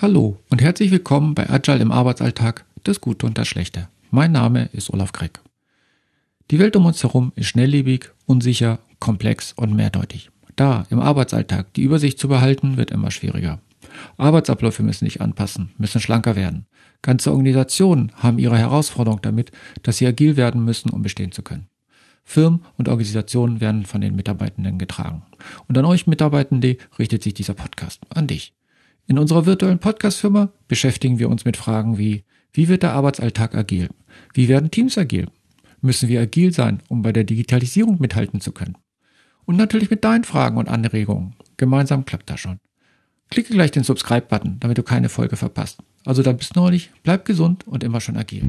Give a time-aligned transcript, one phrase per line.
[0.00, 3.88] Hallo und herzlich willkommen bei Agile im Arbeitsalltag, das Gute und das Schlechte.
[4.12, 5.40] Mein Name ist Olaf Kreck.
[6.52, 10.30] Die Welt um uns herum ist schnelllebig, unsicher, komplex und mehrdeutig.
[10.54, 13.60] Da im Arbeitsalltag die Übersicht zu behalten, wird immer schwieriger.
[14.18, 16.66] Arbeitsabläufe müssen sich anpassen, müssen schlanker werden.
[17.02, 19.50] Ganze Organisationen haben ihre Herausforderung damit,
[19.82, 21.66] dass sie agil werden müssen, um bestehen zu können.
[22.22, 25.24] Firmen und Organisationen werden von den Mitarbeitenden getragen.
[25.66, 28.54] Und an euch Mitarbeitende richtet sich dieser Podcast, an dich.
[29.10, 33.88] In unserer virtuellen Podcast-Firma beschäftigen wir uns mit Fragen wie, wie wird der Arbeitsalltag agil?
[34.34, 35.28] Wie werden Teams agil?
[35.80, 38.76] Müssen wir agil sein, um bei der Digitalisierung mithalten zu können?
[39.46, 41.36] Und natürlich mit deinen Fragen und Anregungen.
[41.56, 42.58] Gemeinsam klappt das schon.
[43.30, 45.78] Klicke gleich den Subscribe-Button, damit du keine Folge verpasst.
[46.04, 48.42] Also dann bis neulich, bleib gesund und immer schon agil.